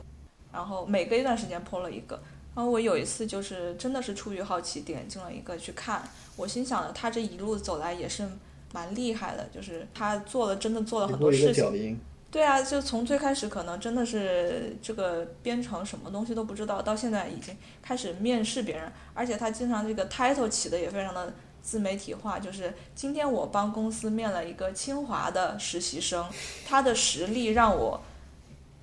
[0.52, 2.20] 然后每隔一段时间 PO 了一个，
[2.54, 6.02] 然后我有一次就是真的是出于好奇点进了一个去看，
[6.36, 8.28] 我心想的他这一路走来也是
[8.72, 11.74] 蛮厉害的，就是他做了真的做了很多事情脚。
[11.74, 11.98] 印，
[12.30, 26.26] 对啊，就从最开始可能真的是这个编程什么东西都不知道，到现在已经开始面试别人，而且他经常这个 title 起的也非常的自媒体化，就是今天我帮公司面了一个清华的实习生，
[26.66, 28.00] 他的实力让我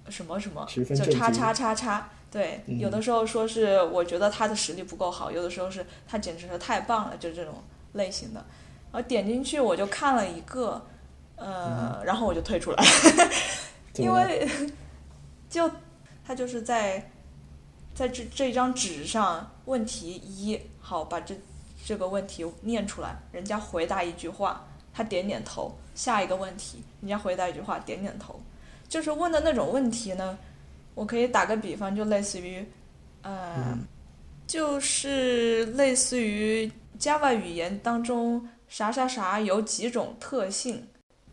[0.10, 2.10] 什么什么，就叉叉叉叉。
[2.32, 7.56] 对，嗯有的时候说是我觉得他的实力不够好，有的时候是他简直是太棒了，就这种
[7.94, 8.46] 类型的。
[8.92, 10.86] 然后点进去我就看了一个，
[11.36, 12.84] 呃，然后我就退出来。
[13.98, 14.48] 因为
[15.50, 15.70] 就
[16.24, 17.12] 他就是在
[17.96, 21.36] 在这这张纸上，问题一，好把这
[21.84, 28.40] 这个问题念出来，人家回答一句话，他点点头；下一个问题，人家回答一句话，点点头。
[28.90, 30.38] 就是问的那种问题呢，
[30.96, 32.66] 我可以打个比方，就类似于，
[33.22, 33.88] 呃，嗯
[34.48, 36.70] 就是类似于
[37.00, 40.84] Java 语言当中啥啥啥有几种特性，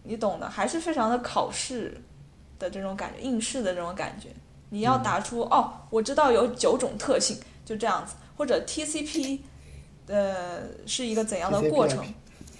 [0.02, 1.98] 你懂的，还是非常的考试
[2.58, 4.28] 的这种感觉，应试的这种感觉。
[4.68, 9.38] 你要答出、哦，我知道有九种特性，就这样子，或者 TCP，
[10.08, 12.04] 呃，是一个怎样的过程？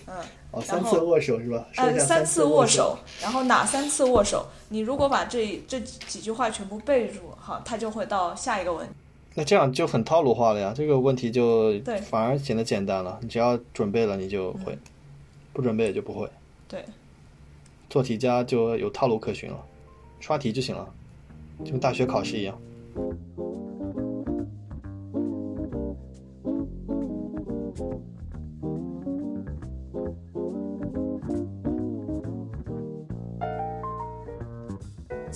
[0.07, 0.15] 嗯，
[0.53, 1.67] 哦，三次握手是吧？
[1.77, 4.47] 呃，三次握手，然后哪三次握手？
[4.69, 8.93] 你如果把这这几句话全部背住，哈，它就会到下一个问题。
[9.35, 10.73] 那这样就很套路化了呀。
[10.75, 13.19] 这个问题就对反而显得简单了。
[13.21, 14.73] 你只要准备了，你就会；
[15.53, 16.29] 不准备就不会。
[16.69, 16.85] 对，
[17.91, 19.59] 做题家就有套路可循了，
[20.21, 20.89] 刷题就行了，
[21.65, 22.59] 就跟大学考试一样。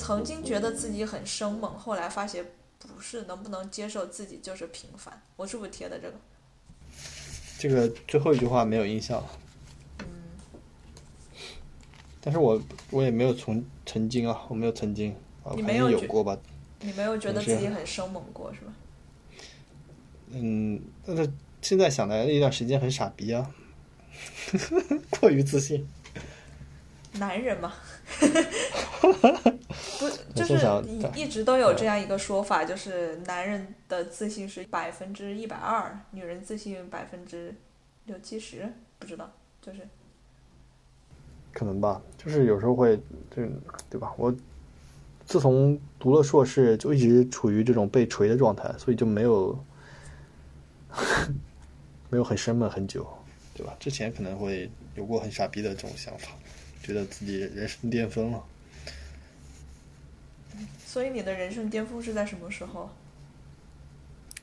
[0.00, 2.42] 曾经觉得自己很生猛，后来发现
[2.78, 5.20] 不是，能不能接受自己就是平凡？
[5.36, 6.14] 我是不是贴的这个？
[7.58, 9.22] 这个最后一句话没有印象
[9.98, 10.06] 嗯。
[12.18, 16.38] 但是我我也没有从曾经啊，我没有曾经啊，你没有觉有过吧。
[16.80, 18.72] 你没有觉得自己很生猛过是吧？
[20.30, 21.30] 嗯，但是
[21.60, 23.50] 现在想来那段时间很傻逼啊，
[25.20, 25.86] 过于自信。
[27.12, 27.74] 男人嘛，
[30.00, 30.56] 不就是
[31.14, 37.54] 一直都有这样一个说法，就是男人的自信是百分之一百二，女人自信百分之
[38.06, 38.66] 六七十，
[38.98, 39.30] 不知道，
[39.60, 39.86] 就是
[41.52, 42.96] 可能吧，就是有时候会，
[43.30, 43.42] 就
[43.90, 44.10] 对吧？
[44.16, 44.34] 我
[45.26, 49.64] 自从读了硕士，就一直处于这种被锤的状态，所以就没有
[52.08, 53.06] 没有很生闷很久，
[53.54, 53.76] 对吧？
[53.78, 56.30] 之前可能会有过很傻逼的这种想法，
[56.82, 58.42] 觉得自己人生巅峰了。
[60.92, 62.90] 所以你的人生巅峰是在什么时候？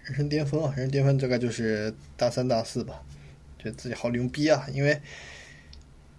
[0.05, 3.03] 人生巅峰啊，人生巅峰大概就是大三大四吧，
[3.59, 4.65] 觉得自己好牛逼啊！
[4.71, 4.97] 因为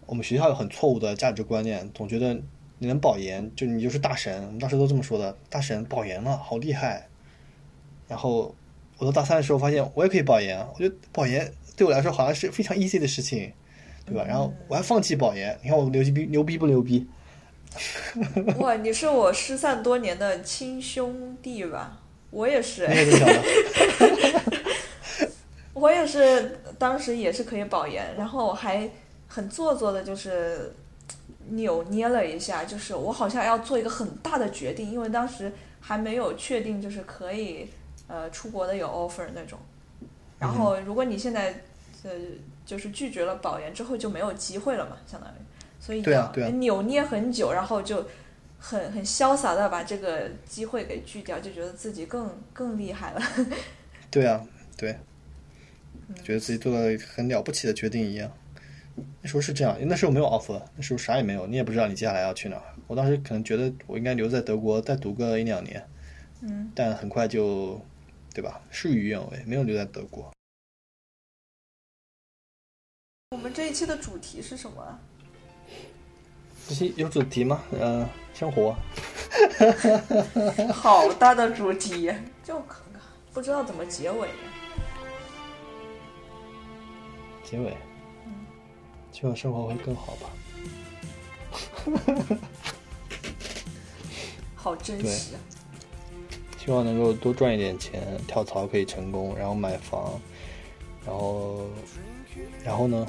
[0.05, 2.35] 我们学校有很错误的价值观念，总觉得
[2.77, 7.09] 你能保研就你就是大神，我们当时都这么说的，大神保研了，好厉害。
[8.07, 8.55] 然后
[8.99, 13.51] 我到大三的时候发现我也可以保研，我觉得保研对我来说好像是非常 easy 的事情，
[14.05, 14.27] 对吧？
[14.29, 17.09] 然后我还放弃保研，你看我牛逼牛逼不牛逼？
[18.59, 21.99] 哇，你是我失散多年的亲兄弟吧？
[22.31, 23.43] 我也是，你也这么想
[24.51, 24.61] 的？
[25.75, 28.91] 我也是，当时也是可以保研，然后我还
[29.29, 30.75] 很做作的，就是
[31.51, 37.69] 扭捏了一下，就是我好像要做一个很大的决定，因为当时还没有确定就是可以
[38.09, 39.59] 呃出国的有 offer 那种。
[40.39, 41.63] 然后如果你现在
[42.03, 42.11] 呃
[42.67, 45.37] 就是拒绝了保研之后就没有机会了嘛，相当于，
[45.81, 48.07] 所以要对啊对啊扭捏很久，然后就
[48.59, 53.23] 很很潇洒的把这个机会给拒掉，就觉得自己更更厉害了。
[54.11, 54.45] 对啊，
[54.77, 54.99] 对，
[56.23, 58.31] 觉得自己做了很了不起的决定一样。
[59.23, 62.75] 那时候是这样，那时候没有 offer，那时候啥也没有，你也不知道你接下来要去哪儿。
[62.89, 65.89] 我当时可能觉得我应该留在德国再读个一两年，
[66.41, 67.81] 嗯，但很快就，
[68.35, 68.61] 对吧？
[68.71, 70.33] 事与愿违，没有留在德国。
[73.31, 74.99] 我们这一期的主题是什么啊？
[76.69, 77.63] 这些有主题吗？
[77.81, 78.77] 呃，生活。
[80.71, 82.13] 好大的主题，
[82.45, 82.63] 就
[83.33, 84.29] 不知道怎么结尾。
[87.43, 87.75] 结尾，
[89.11, 90.29] 希望生活会更好吧。
[94.55, 95.41] 好真实啊！
[96.59, 100.21] 希望能够多赚一点钱，跳槽可以成功，然后买房，
[101.07, 101.67] 然后，
[102.63, 103.07] 然后呢，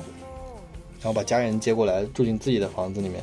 [1.01, 3.21] 然后把家人接过来住进自己的房子里面，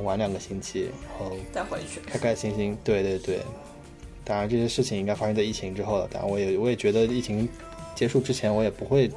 [0.00, 2.00] 玩两个星期，然后再回去。
[2.06, 2.78] 开开心心。
[2.84, 3.40] 对对对，
[4.24, 6.08] 当然这些事情应该发生在疫情之后了。
[6.12, 7.48] 当然我也我也觉得疫情
[7.94, 9.10] 结束之前，我也不会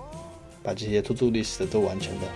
[0.63, 2.27] 把这些 to do list 都完成的。